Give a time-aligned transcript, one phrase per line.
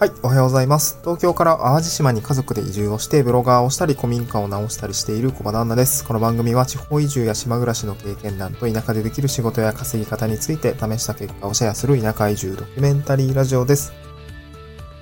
[0.00, 0.98] はい、おはようございます。
[1.02, 6.06] 東京から淡路島に家族で移住をしてブロガーをしたり古民家を直したりしている小場旦那です。
[6.06, 13.92] この番組は地方移住や島暮らしの経験談と田舎でできる仕事や稼ぎ方について試した結果をシェアする田舎移住ドキュメンタリーラジオです。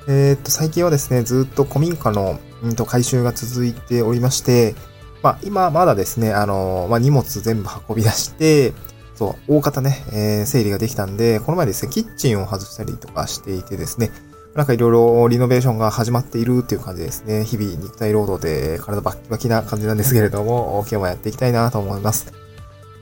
[0.09, 4.75] えー、っと、最近はですね、ずっと古民家の、うんと、回収が続いておりまして、
[5.23, 8.73] まあ、今まだですね、あの、まあ、荷物全部運び出して、
[9.15, 14.11] そう、大方ね、えー、整理ができたんで、この前ですね、キッチンを外したりとかしていてですね、
[14.55, 17.45] なんかいろいろリノベーションが始まっているっていう感じですね。
[17.45, 22.33] 日々肉体労働で体バッキバキな感じなんですけれども、 今日もやっていきたいなと思います。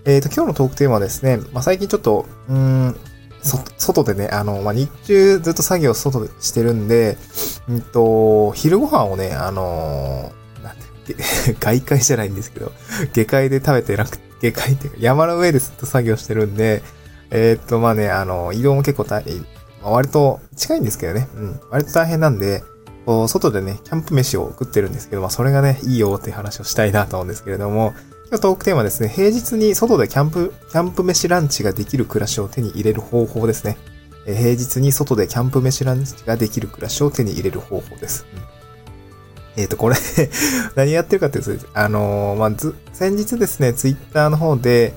[0.05, 2.97] えっ、ー、と、今日のトークテーマはですね、まあ、最近ちょっと、うん、
[3.79, 7.17] 外でね、あの、まあ、日中ずっと作業外でしてるんで、
[7.69, 11.17] うんと、昼ご飯をね、あのなんて、
[11.59, 12.73] 外界じゃないんですけど、
[13.13, 16.83] 下界で食べてなくて、下界っていうか山の上でずっと作業してるんで、
[17.31, 19.45] えっ、と、まあね、あの、移動も結構大変、
[19.87, 21.29] まあ、割と近いんですけどね。
[21.37, 21.61] うん。
[21.71, 22.65] 割と大変なんで、
[23.07, 27.95] こう、外でね、キャンプ飯を食ってるんですけど、まあ、それがね、いいよっていう話をしたいなと思うんですけれども、
[28.29, 33.79] 今日トークテーマですね、平日に外でキャンプ、キャンプ飯ランチができる暮らしを手に入れる方法ですね。
[34.27, 38.27] え平日に外でキャンプ飯ランチができる暮らしを手に入れる方法です。
[39.57, 39.97] うん、えっ、ー、と、これ
[40.75, 44.95] 何やってるかっていうと、あのー、まあ、ず、先日ですね、ツイッターの方で、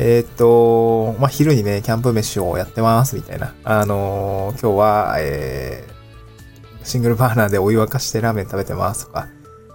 [0.00, 3.54] えー、っと、まあ、昼にね、キャンプ飯をやってます、みたいな。
[3.64, 9.28] あのー、今日は、えー、シングルバーナーでお湯沸かしてラーメン食べてますとか、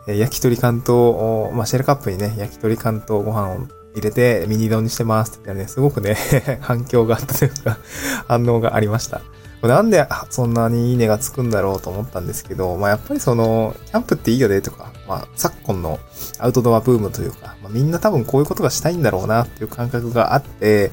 [0.07, 6.15] え、焼き鳥関東、まあ、シェルカップにね、焼き鳥関東ご飯を入れてミニ丼にしてますってね、すごくね
[6.61, 7.77] 反響があったというか
[8.27, 9.21] 反応がありました。
[9.61, 15.99] なんでそんなにいいねがつくんだろうと思ったんですけど、まあやっぱりその、キャンプっていいよねとか、まあ昨今の
[16.39, 20.91] アウトドアブームというか、みんな多分こういうことがしたいんだろうなっていう感覚があって、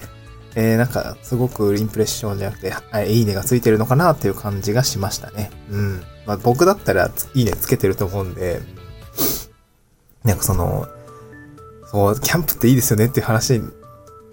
[0.57, 2.73] えー、なんかすごくインプレッションじゃなくて、
[3.09, 5.51] いいねがついてるのかなっていう感じがしましたね。
[5.71, 6.03] うん。
[6.27, 8.61] まあ僕だったらいいねつけてると思うんで、
[10.25, 10.89] なんかその、
[11.91, 13.61] そう、キャンプっていいですよねっていう話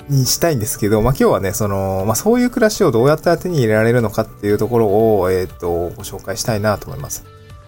[0.09, 7.25] にしたいんですけど、まあ、今日はね、その、まあ、そういう暮らしをどうやったら手に入れられるのかっていうところを、えっ、ー、と、ご紹介したいなと思います。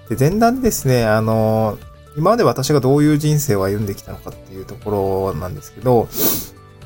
[0.09, 1.77] で、前段ですね、あの、
[2.17, 6.07] 今まで私がどういう人生を歩んできたのかっていうところなんですけど、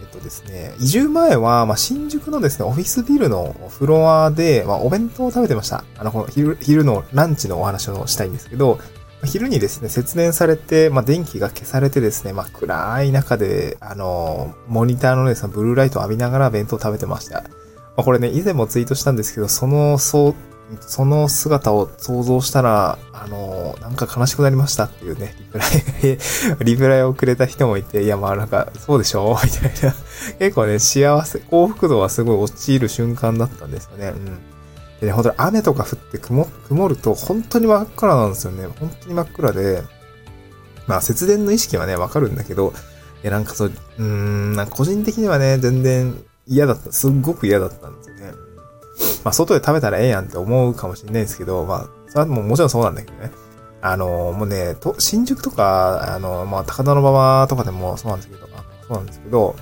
[0.01, 5.83] えっとですね、移住前は、まあ、新宿のですね、オフィスビルのフロアで、まあ、お弁当を食べてました。
[5.97, 8.79] あの、この昼、昼のランチのお話をしたいんですけど、
[9.25, 17.41] 昼にですね、節電されて、まあ、電気が消されてですね、まあ、暗い中で、あの、モニターのですね、ブルーライトを浴びながら弁当を食べてました。
[17.41, 17.49] ま
[17.97, 20.35] あ、これね、以前もツイートしたんですけど、その、そう、
[20.81, 26.17] その姿を想像したら、あの、なんか悲しくなりましたっていうね、リプライ、
[26.65, 29.95] リプライをくれた人もいて、いや、まあなんか、そうでしょうみたいな。
[30.39, 34.09] 結構ね、幸せ、幸福度はすごい陥る瞬間だったんですよね。
[34.09, 34.25] うん。
[34.99, 38.67] でね、本当に雨とか降って曇曇ると本当に真っ暗なんですよね。
[38.79, 39.83] 本当に真っ暗で、
[40.87, 42.73] まあ節電の意識はね、わかるんだけど、
[43.23, 46.15] いやなんかそう、うーん、個人的にはね、全然
[46.47, 46.91] 嫌だった。
[46.91, 48.33] すっごく嫌だったんですよね。
[49.23, 53.31] まあ外で食べたらええやんって思うかもしれないですけど、まあ、それはもうもちろんそうなんだけどね。
[53.81, 58.47] あの、もうね、と新宿とか、あの、まあ高田馬場とかでもそうなんですけど、
[58.87, 59.55] そうなんですけど、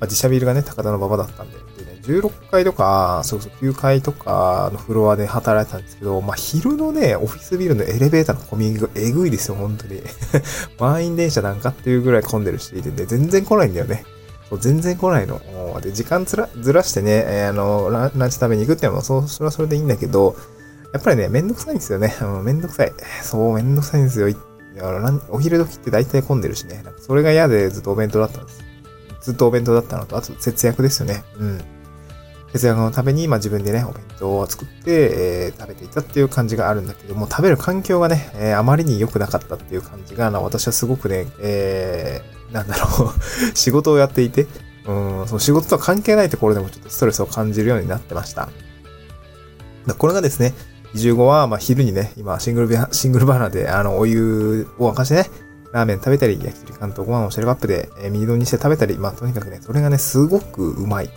[0.00, 10.02] まあ、自社ビルがね、高田馬場だったんで、でね、16階とか、そうそう9階とかのフロアで働いてたんですけど、まあ、昼のね、オフィスビルのエレベーターのコミュニがえぐいですよ、本当に。
[10.78, 14.04] 満員電車なんかっていうぐらい混んでるし、で、ね、全然来ないんだよね。
[14.48, 15.40] そう全然来ないの。
[15.80, 20.36] で、時間ずらずらしてね、えー、あのラ、ランチ食べに行くってのも、そそれはそれでいいんだけど、
[20.92, 22.14] やっぱりね、めんどくさいんですよね。
[22.22, 22.92] うん、めんどくさい。
[23.22, 24.28] そう、めんどくさいんですよ。
[25.28, 26.82] お昼時って大体混んでるしね。
[27.00, 28.64] それが嫌でずっとお弁当だったんです。
[29.22, 31.24] ずっとお弁当だったのと、あと節約ですよね。
[31.38, 31.60] うん。
[32.54, 34.92] 節約のために、まあ自分でね、お弁当を作って、
[35.46, 43.12] えー、食べていたっていう感じがあるんだけども、食べる環境がね、えー、あまりに良くなかったっていう感じが、私はすごくね、えー、なんだろう
[43.58, 44.46] 仕事をやっていて、
[44.86, 48.48] うん、その仕事とは関係ないところでもちょっとストレスを感じるようになってました。
[49.98, 50.54] これがですね、
[50.94, 55.30] 移住後は、まあ昼にね、今シングル シングルバーナーで、あの、お湯を沸かしてね、
[55.72, 61.10] ラーメン食べたり、焼き鳥関東ご飯をシェルカップで、えー、ミドにして食べたり、まあとにかくね、それがね、すごくうまい。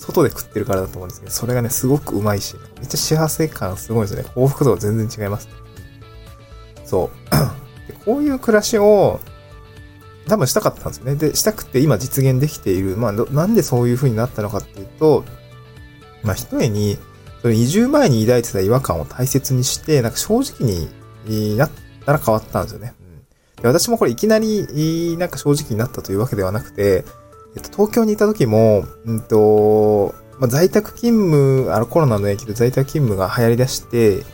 [0.00, 4.24] 外で食ってるからだと思うんですけど、それがね、すごくうまいし、めっちゃ幸せ感すごいですね。
[4.34, 5.48] 幸福度全然違います。
[6.86, 8.00] そう。
[8.06, 9.20] こういう暮らしを、
[10.26, 11.16] 多分したかったんですよね。
[11.16, 12.96] で、したくて今実現できている。
[12.96, 15.24] まあ、なんでそういう風になったのかっていうと、
[16.22, 16.96] まあ、一重に、
[17.42, 20.88] その移住前に抱いてた違和感を大切にして、なんか正直
[21.26, 21.70] になっ
[22.06, 22.94] たら変わったんですよね。
[23.56, 27.04] うん、で私もこれいきなり、なんか正直になったというわけではなくて、
[27.56, 34.24] えっと、東京にいた時も、うんと、まあ、在宅勤務、あのコロナの影響で在宅勤務が流行り出して、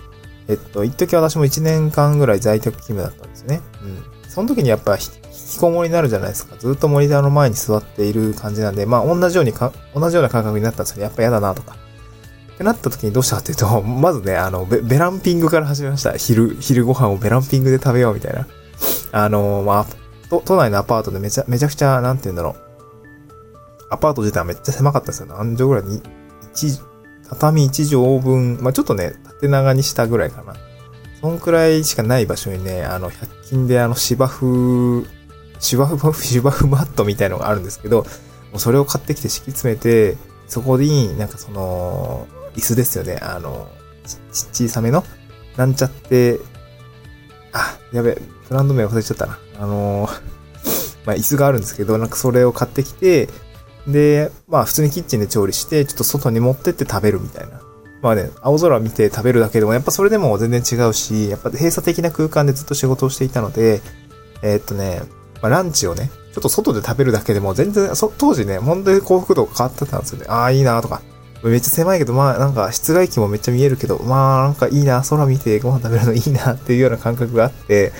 [0.48, 3.60] えっと、一時私も1年間ぐらい在宅勤務だったんですね。
[3.82, 4.30] うん。
[4.30, 6.56] その時にやっぱ引きこもりになるじゃないですか。
[6.56, 11.76] ずっとモニターの前に座っている感じなんで、まあ同じようにか、同じような感覚になったんですけど、やっぱ嫌だなとか。
[12.54, 16.12] ってなった時にどうしたかっていうと、 まずね、あの、ベベランピングから始めました。
[16.12, 18.46] 昼、昼ご飯をベランピングで食べようみたいな。
[19.12, 19.86] あの、まあ、
[20.30, 22.65] 都都内のアパートでめちゃ、めちゃくちゃ、なんて言うんだろう。
[23.90, 25.26] アパート自体はめっちゃ狭かったですよ。
[25.26, 25.84] 何畳ぐらい？
[25.84, 26.02] に、
[26.54, 26.80] 一、
[27.28, 30.54] 畳1畳分、まあちょっとね、縦長にしたぐらいかな。
[31.20, 35.06] そんくらいしかない場所にね、あの、100均であの芝生、
[35.58, 38.04] 芝生、 芝生マットみたいのがあるんですけど、も
[38.56, 40.16] うそれを買ってきて敷き詰めて、
[40.46, 43.18] そこになんかその、椅子ですよね。
[43.22, 43.68] あの、
[44.32, 45.04] ち、小さめの、
[45.56, 46.40] なんちゃって、
[47.52, 49.38] あ、やべ、ブランド名忘れちゃったな。
[49.58, 50.08] あの
[51.06, 53.28] まあ、椅子があるんですけど、なんかそれを買ってきて、
[53.86, 57.60] で、まあ普通にキッチンで調理して、ちょっと外に持ってって食べるみたいな。
[58.02, 63.80] まあね、青空見て食べるだけでも、やっぱそれでも全然違うし、やっぱ閉鎖的な空間でずっと仕事をしていたので、
[64.42, 65.00] えー、っとね、
[65.42, 70.26] まあ、ランチをね、ちょっと外で食べるだけでも全然、そ当時ね、本当に幸福度が変わってたんですよね。
[70.28, 71.00] ああ、いいなとか。
[71.42, 77.92] めっちゃ狭いけど、まあなんか室外機もめっちゃ見えるけど、まあなんかいいな、空見てご飯食べるのいいなっていうような感覚があって、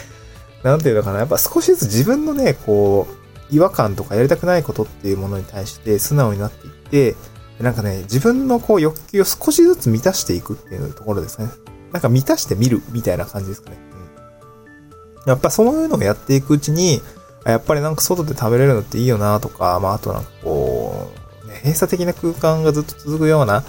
[0.62, 7.16] なんていうのかな、やっぱ少しずつ自分のね、こう、違和感とかやりたくないことっていうものに対して素直になっていって、
[7.60, 11.48] なんかね、自分のこう欲求を少しずつ満たしていくっていうところですね。
[11.93, 13.78] なんか満たしてみるみたいな感じですかね。
[15.25, 15.31] うん。
[15.31, 17.00] やっぱそういうのをやっていくうちに、
[17.46, 21.10] やっぱりなんか外で食べれるのっていいよなとか、まああとなんかこ
[21.44, 23.64] う、ね、閉鎖的な空間がずっと続くような、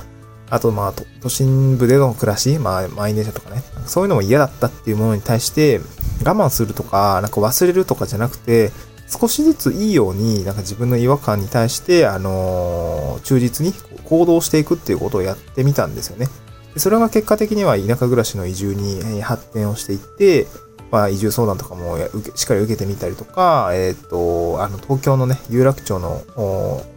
[0.50, 5.80] あとまあ都心部での暮らし、まあ満員電車とかね、そういうのも嫌だったっていうものに対して
[6.26, 8.72] 我慢するとか、なんか忘れるとかじゃなくて、
[9.08, 13.74] 少しずついいように、なんか自分の違和感に対して、あのー、忠実に
[14.04, 16.28] 行動していくっていうことをやってみたんですよね。
[16.74, 20.46] でそれが結果的には田舎暮らしの移住に発展をしていって、
[20.92, 21.98] まあ、移住相談とかも
[22.36, 26.22] しっかり受けてみたりとか、えっ、ー、と、あの、東京のね、有楽町の、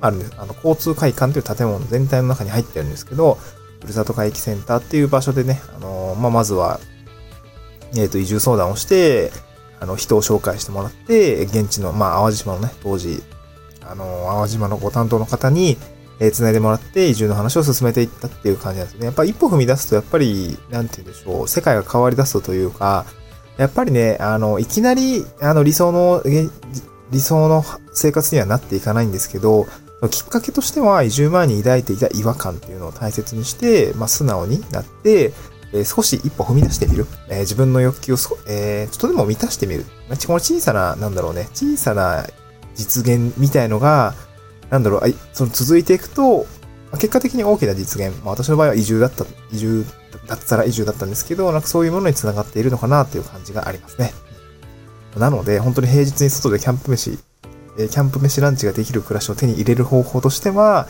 [0.01, 3.39] あるんです、あの、交通会館という建物全体の中に入ってるんですけど、
[3.81, 6.79] ふるさと回帰センターっていう場所でね、あのまあ、まずは、
[7.97, 9.33] えっ、ー、と、移住相談をして、
[9.81, 13.23] あの、人を紹介してもらって、現地の、まあ、淡路島のね、当時、
[13.83, 15.79] あの、淡路島のご担当の方に、
[16.21, 19.07] えー、繋いでもらって移住の話を進めていったっていう感じなんですね。
[19.07, 23.07] やっぱ一歩踏み出すと、やっぱり、なんて言うんでしょう、世界が変わり出すというか、
[23.57, 26.23] やっぱりね、あの、いきなり、あの、理想の、
[27.11, 29.67] 理想の生活にはなっていかないんですけど、
[30.11, 35.33] きっかけとしては、移住前に抱いていた違和感っていうのを大切にして、まあ、素直になって、
[35.73, 37.07] えー、少し一歩踏み出してみる。
[37.29, 39.85] えー、自分の欲求をえー、ちょっとでも満たしてみる。
[39.85, 42.27] この小さな、なんだろうね、小さな
[42.75, 44.15] 実現みたいのが、
[44.71, 46.47] なんだろう、その続いていくと、
[46.95, 48.17] 結果的に大きな実現。
[48.25, 49.85] まあ私の場合は移住だった、移住
[50.27, 54.13] だったら移住だったんですけど、なんかそういうものに繋がっているのかなっていう感じがありますね。
[55.17, 57.19] なので、本当に平日に外でキャンプ飯、
[57.79, 60.89] えキャンプ飯ランチができる暮らしを手に入れる方法としては、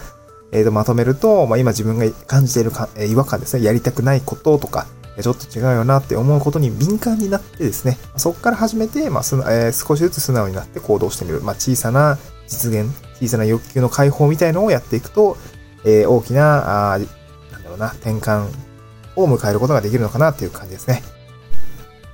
[0.53, 3.65] えー、とまとめると、まあ、今自分が感じているか、え、違和感ですね。
[3.65, 4.87] やりたくないこととか、
[5.21, 11.41] ちょっと違うよなって思うことに敏感になってですね、そこから始めて、まあすえー、少しずつ素直になって行動してみる。
[11.41, 15.37] まあ、小さな実現、小さな欲求の解放みたいのをやっていくと、
[15.85, 18.49] えー、大きな、あなんだろうな、転換
[19.17, 21.03] を迎えることができるのかなっていう感じですね。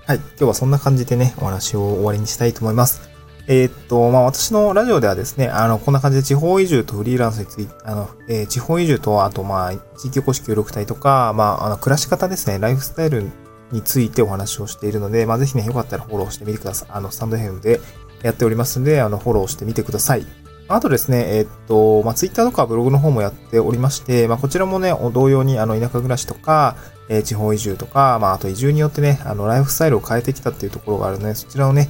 [0.07, 0.19] はい。
[0.19, 3.16] 今日はそんな感じでね、お話を終わりにしたいと思います。
[3.49, 13.31] えー、っと、まあ、私のラジオではですね、あの、こんな感じで地方移住とフリーランスについて、あの、えー、地方移住と、あと、まあ、地域おこし協力隊とか、まあ、あの、暮らし方ですね、ライフスタイル
[13.71, 16.89] についてお話をしているので、まあ、ぜひね、よかったらフォローしてみてください。
[16.91, 17.81] あの、スタンドヘムで
[18.23, 20.27] やっておりますんで、あの、フォローしてみてください。
[20.69, 26.77] あとですね、えー、っと、まあ、ツイッターとかブログの方もやっておりまして、まあ、こちらもね、同様に、あの、田舎暮らしとか、
[27.09, 31.89] えー、地方移住とか、まあ、あと移住によってね、あの、ライフスタイルを変えてきたっていうところがあるので、そちらをね、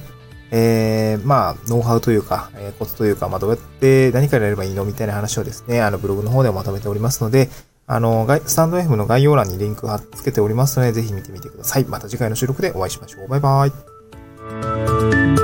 [0.51, 7.49] えー、まあ、ノウハウというか、えー、コツというか、まあ、どうやって何からやればいいのみたいな話をですね、あの、ブログの方でまとめておりますので、
[7.85, 11.85] あの、スタンド F の概要欄にリンク貼っ付けておりますので、ぜひ見てみてください。
[11.85, 13.27] また次回の収録でお会いしましょう。
[13.27, 15.36] バイバイ。